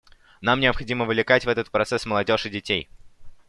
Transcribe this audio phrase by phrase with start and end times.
[0.41, 2.89] Нам необходимо вовлекать в этот процесс молодежь и детей.